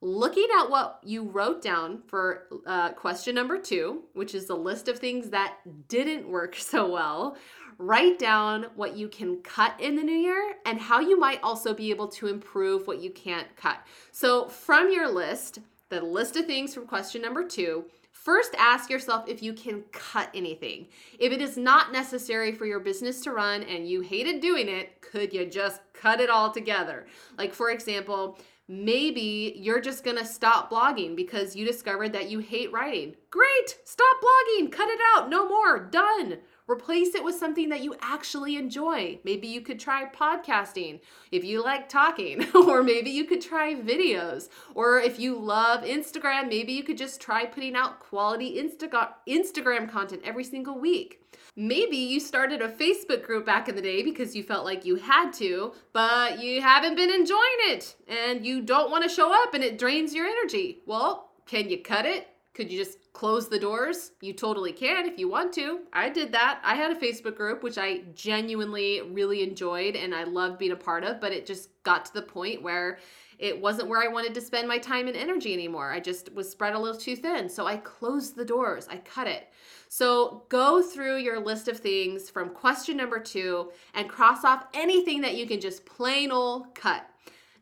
looking 0.00 0.46
at 0.60 0.70
what 0.70 1.00
you 1.02 1.24
wrote 1.24 1.62
down 1.62 2.02
for 2.06 2.46
uh, 2.66 2.90
question 2.90 3.34
number 3.34 3.58
two, 3.58 4.02
which 4.14 4.34
is 4.34 4.46
the 4.46 4.56
list 4.56 4.88
of 4.88 4.98
things 4.98 5.30
that 5.30 5.56
didn't 5.88 6.28
work 6.28 6.54
so 6.58 6.90
well, 6.90 7.36
write 7.78 8.18
down 8.18 8.66
what 8.74 8.96
you 8.96 9.08
can 9.08 9.40
cut 9.42 9.78
in 9.80 9.96
the 9.96 10.02
new 10.02 10.16
year 10.16 10.54
and 10.66 10.80
how 10.80 11.00
you 11.00 11.18
might 11.18 11.42
also 11.42 11.72
be 11.74 11.90
able 11.90 12.08
to 12.08 12.26
improve 12.26 12.86
what 12.86 13.00
you 13.00 13.10
can't 13.10 13.54
cut. 13.56 13.78
So, 14.10 14.48
from 14.48 14.92
your 14.92 15.08
list, 15.08 15.60
the 15.88 16.00
list 16.00 16.36
of 16.36 16.46
things 16.46 16.74
from 16.74 16.86
question 16.86 17.22
number 17.22 17.46
two, 17.46 17.84
First, 18.28 18.54
ask 18.58 18.90
yourself 18.90 19.26
if 19.28 19.42
you 19.42 19.54
can 19.54 19.84
cut 19.92 20.28
anything. 20.34 20.88
If 21.18 21.32
it 21.32 21.40
is 21.40 21.56
not 21.56 21.92
necessary 21.92 22.52
for 22.52 22.66
your 22.66 22.80
business 22.80 23.22
to 23.22 23.32
run 23.32 23.62
and 23.62 23.88
you 23.88 24.02
hated 24.02 24.42
doing 24.42 24.68
it, 24.68 25.00
could 25.00 25.32
you 25.32 25.46
just 25.46 25.80
cut 25.94 26.20
it 26.20 26.28
all 26.28 26.50
together? 26.50 27.06
Like, 27.38 27.54
for 27.54 27.70
example, 27.70 28.38
maybe 28.68 29.54
you're 29.56 29.80
just 29.80 30.04
gonna 30.04 30.24
stop 30.24 30.70
blogging 30.70 31.16
because 31.16 31.56
you 31.56 31.64
discovered 31.64 32.12
that 32.12 32.30
you 32.30 32.38
hate 32.38 32.70
writing. 32.72 33.16
Great, 33.30 33.78
stop 33.84 34.16
blogging, 34.22 34.70
cut 34.70 34.88
it 34.88 35.00
out, 35.16 35.30
no 35.30 35.48
more, 35.48 35.78
done. 35.78 36.38
Replace 36.68 37.14
it 37.14 37.24
with 37.24 37.34
something 37.34 37.70
that 37.70 37.82
you 37.82 37.94
actually 38.02 38.56
enjoy. 38.56 39.18
Maybe 39.24 39.48
you 39.48 39.62
could 39.62 39.80
try 39.80 40.04
podcasting 40.04 41.00
if 41.32 41.42
you 41.42 41.64
like 41.64 41.88
talking, 41.88 42.44
or 42.54 42.82
maybe 42.82 43.08
you 43.08 43.24
could 43.24 43.40
try 43.40 43.74
videos. 43.74 44.50
Or 44.74 44.98
if 44.98 45.18
you 45.18 45.38
love 45.38 45.82
Instagram, 45.82 46.50
maybe 46.50 46.74
you 46.74 46.82
could 46.82 46.98
just 46.98 47.22
try 47.22 47.46
putting 47.46 47.74
out 47.74 48.00
quality 48.00 48.62
Insta- 48.62 49.14
Instagram 49.26 49.90
content 49.90 50.20
every 50.26 50.44
single 50.44 50.78
week. 50.78 51.22
Maybe 51.60 51.96
you 51.96 52.20
started 52.20 52.62
a 52.62 52.68
Facebook 52.68 53.24
group 53.24 53.44
back 53.44 53.68
in 53.68 53.74
the 53.74 53.82
day 53.82 54.04
because 54.04 54.36
you 54.36 54.44
felt 54.44 54.64
like 54.64 54.84
you 54.84 54.94
had 54.94 55.32
to, 55.32 55.72
but 55.92 56.38
you 56.38 56.62
haven't 56.62 56.94
been 56.94 57.10
enjoying 57.10 57.58
it 57.62 57.96
and 58.06 58.46
you 58.46 58.62
don't 58.62 58.92
want 58.92 59.02
to 59.02 59.10
show 59.10 59.34
up 59.42 59.54
and 59.54 59.64
it 59.64 59.76
drains 59.76 60.14
your 60.14 60.24
energy. 60.24 60.78
Well, 60.86 61.32
can 61.46 61.68
you 61.68 61.82
cut 61.82 62.06
it? 62.06 62.28
Could 62.54 62.70
you 62.70 62.78
just 62.78 63.12
close 63.12 63.48
the 63.48 63.58
doors? 63.58 64.12
You 64.20 64.34
totally 64.34 64.70
can 64.70 65.06
if 65.06 65.18
you 65.18 65.28
want 65.28 65.52
to. 65.54 65.80
I 65.92 66.10
did 66.10 66.30
that. 66.30 66.60
I 66.62 66.76
had 66.76 66.92
a 66.92 67.00
Facebook 67.00 67.34
group, 67.34 67.64
which 67.64 67.76
I 67.76 68.02
genuinely 68.14 69.00
really 69.00 69.42
enjoyed 69.42 69.96
and 69.96 70.14
I 70.14 70.22
loved 70.22 70.60
being 70.60 70.70
a 70.70 70.76
part 70.76 71.02
of, 71.02 71.20
but 71.20 71.32
it 71.32 71.44
just 71.44 71.70
got 71.82 72.04
to 72.04 72.14
the 72.14 72.22
point 72.22 72.62
where 72.62 73.00
it 73.40 73.60
wasn't 73.60 73.88
where 73.88 74.00
I 74.00 74.12
wanted 74.12 74.32
to 74.34 74.40
spend 74.40 74.68
my 74.68 74.78
time 74.78 75.08
and 75.08 75.16
energy 75.16 75.52
anymore. 75.52 75.90
I 75.90 75.98
just 75.98 76.32
was 76.32 76.48
spread 76.48 76.74
a 76.74 76.78
little 76.78 77.00
too 77.00 77.16
thin. 77.16 77.48
So 77.48 77.66
I 77.66 77.78
closed 77.78 78.36
the 78.36 78.44
doors, 78.44 78.86
I 78.88 78.98
cut 78.98 79.26
it. 79.26 79.48
So 79.88 80.44
go 80.48 80.82
through 80.82 81.18
your 81.18 81.40
list 81.40 81.68
of 81.68 81.78
things 81.78 82.28
from 82.30 82.50
question 82.50 82.96
number 82.96 83.18
two 83.18 83.70
and 83.94 84.08
cross 84.08 84.44
off 84.44 84.66
anything 84.74 85.22
that 85.22 85.36
you 85.36 85.46
can 85.46 85.60
just 85.60 85.86
plain 85.86 86.30
old 86.30 86.74
cut. 86.74 87.08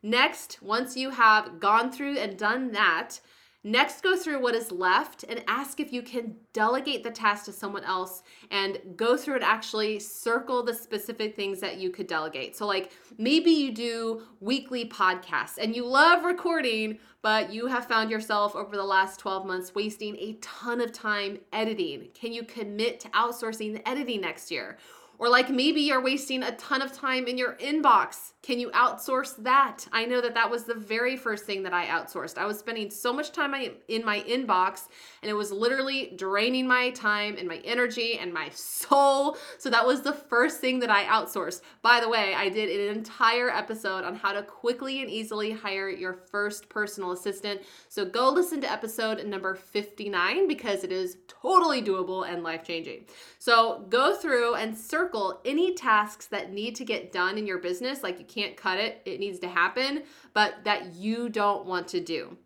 Next, 0.03 0.63
once 0.63 0.97
you 0.97 1.11
have 1.11 1.59
gone 1.61 1.91
through 1.91 2.19
and 2.19 2.39
done 2.39 2.73
that, 2.73 3.21
Next, 3.67 4.01
go 4.01 4.17
through 4.17 4.41
what 4.41 4.55
is 4.55 4.71
left 4.71 5.25
and 5.25 5.43
ask 5.49 5.81
if 5.81 5.93
you 5.93 6.01
can 6.01 6.37
delegate 6.53 7.03
the 7.03 7.11
task 7.11 7.47
to 7.47 7.53
someone 7.53 7.83
else 7.83 8.23
and 8.53 8.79
go 8.95 9.17
through 9.17 9.35
and 9.35 9.43
actually 9.43 9.99
circle 9.99 10.63
the 10.63 10.73
specific 10.73 11.35
things 11.35 11.59
that 11.59 11.77
you 11.77 11.91
could 11.91 12.07
delegate. 12.07 12.55
So, 12.55 12.65
like 12.65 12.93
maybe 13.19 13.51
you 13.51 13.73
do 13.73 14.23
weekly 14.39 14.89
podcasts 14.89 15.59
and 15.61 15.75
you 15.75 15.85
love 15.85 16.25
recording, 16.25 17.01
but 17.23 17.53
you 17.53 17.67
have 17.67 17.89
found 17.89 18.09
yourself 18.09 18.55
over 18.55 18.77
the 18.77 18.85
last 18.85 19.19
12 19.19 19.45
months 19.45 19.75
wasting 19.75 20.15
a 20.15 20.35
ton 20.41 20.81
of 20.81 20.93
time 20.93 21.41
editing. 21.53 22.07
Can 22.15 22.33
you 22.33 22.45
commit 22.45 23.01
to 23.01 23.09
outsourcing 23.09 23.73
the 23.73 23.89
editing 23.89 24.21
next 24.21 24.49
year? 24.49 24.79
Or 25.19 25.29
like 25.29 25.49
maybe 25.49 25.81
you're 25.81 26.03
wasting 26.03 26.43
a 26.43 26.55
ton 26.57 26.83
of 26.83 26.93
time 26.93 27.27
in 27.27 27.39
your 27.39 27.55
inbox. 27.55 28.33
Can 28.43 28.61
you 28.61 28.71
outsource 28.71 29.35
that? 29.43 29.87
I 29.91 30.05
know 30.05 30.21
that 30.21 30.35
that 30.35 30.51
was 30.51 30.65
the 30.65 30.75
very 30.75 31.17
first 31.17 31.47
thing 31.47 31.63
that 31.65 31.73
I 31.73 31.87
outsourced. 31.87 32.39
I 32.39 32.47
was 32.47 32.59
spending 32.59 32.91
so 32.91 33.13
much 33.13 33.33
time 33.33 33.55
in 33.89 34.05
my 34.05 34.21
inbox 34.21 34.83
and 35.23 35.31
it 35.31 35.35
was 35.35 35.51
literally 35.51 36.13
draining 36.17 36.69
my 36.69 36.91
time 36.91 37.37
and 37.39 37.49
my 37.49 37.57
energy 37.65 38.19
and 38.19 38.33
my 38.33 38.51
soul. 38.51 39.39
So 39.59 39.71
that 39.71 39.87
was 39.87 40.03
the 40.03 40.13
first 40.13 40.61
thing 40.61 40.79
that 40.81 40.91
I 40.91 41.05
outsourced. 41.05 41.63
By 41.83 41.99
the 42.01 42.09
way, 42.09 42.35
I 42.35 42.49
did 42.49 42.69
an 42.69 42.97
entire 42.97 43.49
episode 43.49 44.05
on 44.05 44.15
how 44.15 44.33
to 44.33 44.43
quickly 44.43 45.01
and 45.01 45.11
easily 45.11 45.51
hire 45.51 45.89
your 45.89 46.13
first 46.13 46.69
personal 46.69 47.13
assistant. 47.13 47.63
So 47.89 48.05
go 48.05 48.29
listen 48.29 48.61
to 48.61 48.71
episode 48.71 49.25
number 49.25 49.55
59 49.55 50.47
because 50.47 50.85
it 50.85 50.93
is 50.93 51.17
totally 51.27 51.83
doable 51.83 52.29
and 52.29 52.43
life 52.43 52.63
changing. 52.63 53.07
So 53.39 53.87
go 53.89 54.15
through 54.15 54.57
and 54.57 54.77
search 54.77 55.06
circle 55.07 55.41
any 55.45 55.73
tasks 55.73 56.27
that 56.27 56.53
need 56.53 56.75
to 56.75 56.85
get 56.85 57.13
done 57.13 57.39
in 57.39 57.47
your 57.47 57.59
business, 57.59 58.03
like 58.03 58.19
you 58.19 58.25
can't 58.25 58.57
cut 58.57 58.79
it, 58.79 59.01
it 59.05 59.21
needs 59.21 59.39
to 59.39 59.49
happen, 59.49 60.03
but 60.35 60.55
that 60.65 60.95
you 60.95 61.29
don't 61.29 61.65
want 61.65 61.87
to 61.87 62.01
do. 62.01 62.37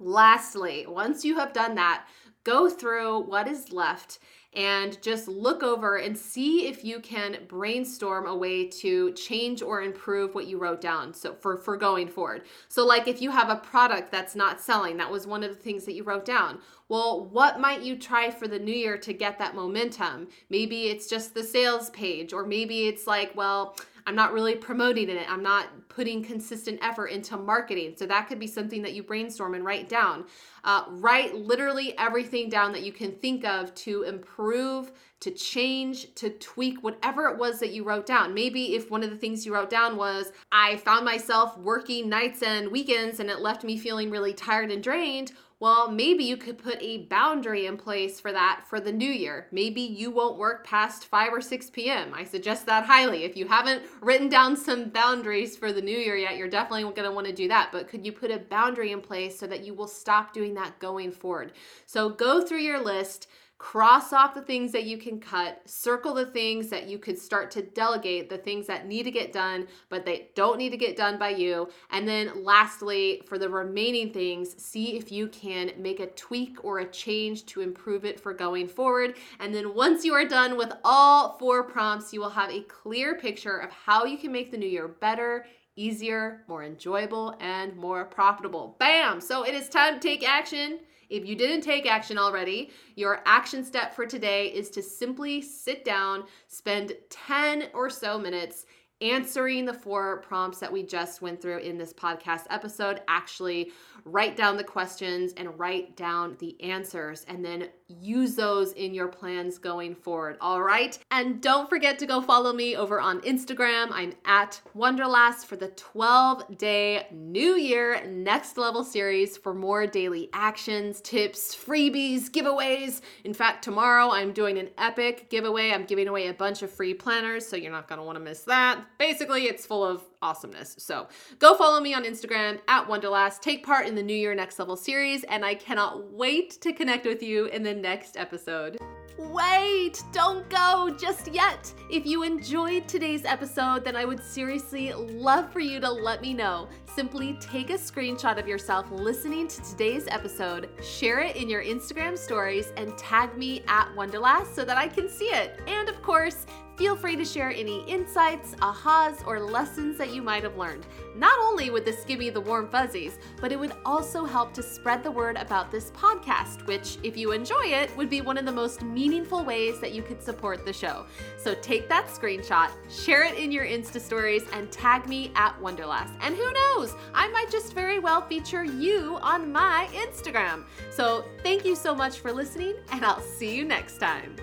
Lastly, 0.00 0.84
once 0.88 1.24
you 1.24 1.36
have 1.38 1.52
done 1.52 1.76
that, 1.76 2.06
go 2.42 2.68
through 2.68 3.20
what 3.20 3.46
is 3.46 3.72
left 3.72 4.18
and 4.54 5.00
just 5.00 5.28
look 5.28 5.62
over 5.62 5.96
and 5.96 6.16
see 6.16 6.66
if 6.66 6.84
you 6.84 7.00
can 7.00 7.38
brainstorm 7.48 8.26
a 8.26 8.36
way 8.36 8.66
to 8.66 9.12
change 9.12 9.62
or 9.62 9.82
improve 9.82 10.34
what 10.34 10.46
you 10.46 10.58
wrote 10.58 10.80
down 10.80 11.14
so 11.14 11.34
for 11.34 11.56
for 11.56 11.76
going 11.76 12.06
forward. 12.06 12.42
So 12.68 12.84
like 12.84 13.08
if 13.08 13.22
you 13.22 13.30
have 13.30 13.48
a 13.48 13.56
product 13.56 14.12
that's 14.12 14.34
not 14.34 14.60
selling 14.60 14.96
that 14.98 15.10
was 15.10 15.26
one 15.26 15.42
of 15.42 15.50
the 15.50 15.62
things 15.62 15.84
that 15.84 15.94
you 15.94 16.04
wrote 16.04 16.24
down 16.24 16.58
well 16.88 17.24
what 17.26 17.60
might 17.60 17.82
you 17.82 17.96
try 17.96 18.30
for 18.30 18.46
the 18.46 18.58
new 18.58 18.74
year 18.74 18.98
to 18.98 19.12
get 19.12 19.38
that 19.38 19.54
momentum? 19.54 20.28
Maybe 20.50 20.88
it's 20.88 21.08
just 21.08 21.34
the 21.34 21.44
sales 21.44 21.90
page 21.90 22.32
or 22.32 22.44
maybe 22.44 22.88
it's 22.88 23.06
like 23.06 23.34
well 23.34 23.76
I'm 24.06 24.14
not 24.14 24.32
really 24.32 24.54
promoting 24.54 25.08
it. 25.08 25.30
I'm 25.30 25.42
not 25.42 25.88
putting 25.88 26.22
consistent 26.22 26.78
effort 26.82 27.06
into 27.06 27.36
marketing. 27.36 27.94
So 27.96 28.06
that 28.06 28.28
could 28.28 28.38
be 28.38 28.46
something 28.46 28.82
that 28.82 28.94
you 28.94 29.02
brainstorm 29.02 29.54
and 29.54 29.64
write 29.64 29.88
down. 29.88 30.24
Uh, 30.64 30.84
write 30.88 31.34
literally 31.34 31.96
everything 31.98 32.48
down 32.48 32.72
that 32.72 32.82
you 32.82 32.92
can 32.92 33.12
think 33.12 33.44
of 33.44 33.74
to 33.74 34.02
improve, 34.02 34.92
to 35.20 35.30
change, 35.30 36.14
to 36.14 36.30
tweak 36.30 36.82
whatever 36.82 37.28
it 37.28 37.38
was 37.38 37.60
that 37.60 37.72
you 37.72 37.84
wrote 37.84 38.06
down. 38.06 38.34
Maybe 38.34 38.74
if 38.74 38.90
one 38.90 39.02
of 39.02 39.10
the 39.10 39.16
things 39.16 39.44
you 39.44 39.54
wrote 39.54 39.70
down 39.70 39.96
was, 39.96 40.32
I 40.50 40.76
found 40.78 41.04
myself 41.04 41.56
working 41.58 42.08
nights 42.08 42.42
and 42.42 42.70
weekends 42.70 43.20
and 43.20 43.30
it 43.30 43.40
left 43.40 43.64
me 43.64 43.78
feeling 43.78 44.10
really 44.10 44.32
tired 44.34 44.70
and 44.70 44.82
drained 44.82 45.32
well, 45.62 45.88
maybe 45.88 46.24
you 46.24 46.36
could 46.36 46.58
put 46.58 46.82
a 46.82 47.04
boundary 47.04 47.66
in 47.66 47.76
place 47.76 48.18
for 48.18 48.32
that 48.32 48.64
for 48.66 48.80
the 48.80 48.90
new 48.90 49.08
year. 49.08 49.46
Maybe 49.52 49.80
you 49.80 50.10
won't 50.10 50.36
work 50.36 50.66
past 50.66 51.04
5 51.04 51.32
or 51.32 51.40
6 51.40 51.70
p.m. 51.70 52.12
I 52.12 52.24
suggest 52.24 52.66
that 52.66 52.84
highly. 52.84 53.22
If 53.22 53.36
you 53.36 53.46
haven't 53.46 53.84
written 54.00 54.28
down 54.28 54.56
some 54.56 54.90
boundaries 54.90 55.56
for 55.56 55.72
the 55.72 55.80
new 55.80 55.96
year 55.96 56.16
yet, 56.16 56.36
you're 56.36 56.48
definitely 56.48 56.82
going 56.82 57.08
to 57.08 57.12
want 57.12 57.28
to 57.28 57.32
do 57.32 57.46
that. 57.46 57.68
But 57.70 57.86
could 57.86 58.04
you 58.04 58.10
put 58.10 58.32
a 58.32 58.40
boundary 58.40 58.90
in 58.90 59.00
place 59.00 59.38
so 59.38 59.46
that 59.46 59.64
you 59.64 59.72
will 59.72 59.86
stop 59.86 60.34
doing 60.34 60.54
that 60.54 60.80
going 60.80 61.12
forward? 61.12 61.52
So 61.86 62.08
go 62.08 62.44
through 62.44 62.62
your 62.62 62.82
list 62.82 63.28
cross 63.62 64.12
off 64.12 64.34
the 64.34 64.42
things 64.42 64.72
that 64.72 64.86
you 64.86 64.98
can 64.98 65.20
cut, 65.20 65.62
circle 65.66 66.12
the 66.12 66.26
things 66.26 66.68
that 66.68 66.88
you 66.88 66.98
could 66.98 67.16
start 67.16 67.48
to 67.48 67.62
delegate, 67.62 68.28
the 68.28 68.36
things 68.36 68.66
that 68.66 68.88
need 68.88 69.04
to 69.04 69.10
get 69.12 69.32
done, 69.32 69.68
but 69.88 70.04
they 70.04 70.28
don't 70.34 70.58
need 70.58 70.70
to 70.70 70.76
get 70.76 70.96
done 70.96 71.16
by 71.16 71.28
you. 71.28 71.68
And 71.90 72.06
then 72.06 72.42
lastly, 72.42 73.22
for 73.24 73.38
the 73.38 73.48
remaining 73.48 74.12
things, 74.12 74.60
see 74.60 74.96
if 74.96 75.12
you 75.12 75.28
can 75.28 75.70
make 75.78 76.00
a 76.00 76.08
tweak 76.08 76.64
or 76.64 76.80
a 76.80 76.90
change 76.90 77.46
to 77.46 77.60
improve 77.60 78.04
it 78.04 78.18
for 78.18 78.34
going 78.34 78.66
forward. 78.66 79.14
And 79.38 79.54
then 79.54 79.76
once 79.76 80.04
you 80.04 80.12
are 80.12 80.26
done 80.26 80.58
with 80.58 80.72
all 80.82 81.38
four 81.38 81.62
prompts, 81.62 82.12
you 82.12 82.18
will 82.18 82.30
have 82.30 82.50
a 82.50 82.62
clear 82.62 83.14
picture 83.14 83.58
of 83.58 83.70
how 83.70 84.04
you 84.04 84.18
can 84.18 84.32
make 84.32 84.50
the 84.50 84.58
new 84.58 84.66
year 84.66 84.88
better 84.88 85.46
easier, 85.76 86.42
more 86.48 86.64
enjoyable, 86.64 87.36
and 87.40 87.74
more 87.76 88.04
profitable. 88.04 88.76
Bam! 88.78 89.20
So 89.20 89.44
it 89.44 89.54
is 89.54 89.68
time 89.68 89.94
to 89.94 90.00
take 90.00 90.28
action. 90.28 90.80
If 91.12 91.26
you 91.26 91.36
didn't 91.36 91.60
take 91.60 91.84
action 91.84 92.16
already, 92.16 92.70
your 92.96 93.20
action 93.26 93.62
step 93.64 93.94
for 93.94 94.06
today 94.06 94.46
is 94.46 94.70
to 94.70 94.82
simply 94.82 95.42
sit 95.42 95.84
down, 95.84 96.24
spend 96.48 96.96
10 97.10 97.68
or 97.74 97.90
so 97.90 98.18
minutes 98.18 98.64
answering 99.02 99.66
the 99.66 99.74
four 99.74 100.22
prompts 100.22 100.58
that 100.60 100.72
we 100.72 100.82
just 100.82 101.20
went 101.20 101.42
through 101.42 101.58
in 101.58 101.76
this 101.76 101.92
podcast 101.92 102.46
episode. 102.48 103.02
Actually, 103.08 103.72
write 104.04 104.36
down 104.36 104.56
the 104.56 104.64
questions 104.64 105.32
and 105.36 105.58
write 105.58 105.96
down 105.96 106.36
the 106.38 106.60
answers 106.62 107.24
and 107.28 107.44
then 107.44 107.68
use 107.88 108.34
those 108.34 108.72
in 108.72 108.94
your 108.94 109.08
plans 109.08 109.58
going 109.58 109.94
forward. 109.94 110.36
All 110.40 110.62
right. 110.62 110.98
And 111.10 111.40
don't 111.40 111.68
forget 111.68 111.98
to 111.98 112.06
go 112.06 112.20
follow 112.20 112.52
me 112.52 112.76
over 112.76 113.00
on 113.00 113.20
Instagram. 113.20 113.88
I'm 113.90 114.14
at 114.24 114.60
Wonderlass 114.76 115.44
for 115.44 115.56
the 115.56 115.68
12 115.68 116.58
day 116.58 117.06
New 117.12 117.54
Year 117.56 118.04
Next 118.06 118.56
Level 118.56 118.84
series 118.84 119.36
for 119.36 119.54
more 119.54 119.86
daily 119.86 120.30
actions, 120.32 121.00
tips, 121.00 121.54
freebies, 121.54 122.30
giveaways. 122.30 123.00
In 123.24 123.34
fact, 123.34 123.64
tomorrow 123.64 124.10
I'm 124.10 124.32
doing 124.32 124.58
an 124.58 124.70
epic 124.78 125.28
giveaway. 125.30 125.72
I'm 125.72 125.84
giving 125.84 126.08
away 126.08 126.28
a 126.28 126.34
bunch 126.34 126.62
of 126.62 126.70
free 126.70 126.94
planners, 126.94 127.46
so 127.46 127.56
you're 127.56 127.72
not 127.72 127.88
going 127.88 127.98
to 127.98 128.04
want 128.04 128.16
to 128.16 128.24
miss 128.24 128.42
that. 128.42 128.84
Basically, 128.98 129.44
it's 129.44 129.66
full 129.66 129.84
of 129.84 130.02
awesomeness. 130.22 130.76
So 130.78 131.08
go 131.38 131.54
follow 131.54 131.80
me 131.80 131.94
on 131.94 132.04
Instagram 132.04 132.60
at 132.68 132.86
Wonderlass. 132.86 133.40
Take 133.40 133.66
part 133.66 133.86
in 133.86 133.94
the 133.94 134.02
New 134.02 134.14
Year 134.14 134.34
Next 134.34 134.58
Level 134.58 134.76
series, 134.76 135.24
and 135.24 135.44
I 135.44 135.54
cannot 135.54 136.12
wait 136.12 136.60
to 136.62 136.72
connect 136.72 137.04
with 137.04 137.22
you 137.22 137.46
in 137.46 137.62
the 137.62 137.74
next 137.74 138.16
episode. 138.16 138.78
Wait, 139.18 140.02
don't 140.10 140.48
go 140.48 140.94
just 140.98 141.32
yet. 141.32 141.72
If 141.90 142.06
you 142.06 142.22
enjoyed 142.22 142.88
today's 142.88 143.24
episode, 143.24 143.84
then 143.84 143.94
I 143.94 144.04
would 144.04 144.22
seriously 144.24 144.92
love 144.92 145.52
for 145.52 145.60
you 145.60 145.80
to 145.80 145.90
let 145.90 146.22
me 146.22 146.32
know. 146.32 146.68
Simply 146.94 147.36
take 147.40 147.70
a 147.70 147.74
screenshot 147.74 148.38
of 148.38 148.48
yourself 148.48 148.90
listening 148.90 149.48
to 149.48 149.62
today's 149.62 150.06
episode, 150.08 150.70
share 150.82 151.20
it 151.20 151.36
in 151.36 151.48
your 151.48 151.62
Instagram 151.62 152.16
stories, 152.16 152.72
and 152.76 152.96
tag 152.96 153.36
me 153.36 153.62
at 153.68 153.88
Wonderlass 153.94 154.54
so 154.54 154.64
that 154.64 154.78
I 154.78 154.88
can 154.88 155.08
see 155.08 155.26
it. 155.26 155.60
And 155.66 155.88
of 155.88 156.00
course, 156.02 156.46
Feel 156.82 156.96
free 156.96 157.14
to 157.14 157.24
share 157.24 157.50
any 157.50 157.84
insights, 157.84 158.56
ahas, 158.56 159.24
or 159.24 159.38
lessons 159.38 159.96
that 159.98 160.12
you 160.12 160.20
might 160.20 160.42
have 160.42 160.56
learned. 160.56 160.84
Not 161.14 161.38
only 161.38 161.70
would 161.70 161.84
this 161.84 162.02
give 162.04 162.18
me 162.18 162.28
the 162.28 162.40
warm 162.40 162.68
fuzzies, 162.68 163.20
but 163.40 163.52
it 163.52 163.60
would 163.60 163.74
also 163.84 164.24
help 164.24 164.52
to 164.54 164.64
spread 164.64 165.04
the 165.04 165.10
word 165.12 165.36
about 165.36 165.70
this 165.70 165.92
podcast, 165.92 166.66
which, 166.66 166.98
if 167.04 167.16
you 167.16 167.30
enjoy 167.30 167.66
it, 167.66 167.96
would 167.96 168.10
be 168.10 168.20
one 168.20 168.36
of 168.36 168.46
the 168.46 168.50
most 168.50 168.82
meaningful 168.82 169.44
ways 169.44 169.78
that 169.78 169.92
you 169.92 170.02
could 170.02 170.20
support 170.20 170.66
the 170.66 170.72
show. 170.72 171.06
So 171.38 171.54
take 171.54 171.88
that 171.88 172.08
screenshot, 172.08 172.70
share 172.90 173.22
it 173.22 173.38
in 173.38 173.52
your 173.52 173.64
Insta 173.64 174.00
stories, 174.00 174.42
and 174.52 174.68
tag 174.72 175.06
me 175.06 175.30
at 175.36 175.56
Wonderlass. 175.60 176.10
And 176.20 176.34
who 176.34 176.52
knows, 176.52 176.96
I 177.14 177.28
might 177.28 177.48
just 177.48 177.74
very 177.74 178.00
well 178.00 178.22
feature 178.22 178.64
you 178.64 179.20
on 179.22 179.52
my 179.52 179.88
Instagram. 179.92 180.64
So 180.90 181.26
thank 181.44 181.64
you 181.64 181.76
so 181.76 181.94
much 181.94 182.18
for 182.18 182.32
listening, 182.32 182.74
and 182.90 183.04
I'll 183.04 183.20
see 183.20 183.54
you 183.54 183.64
next 183.64 183.98
time. 183.98 184.34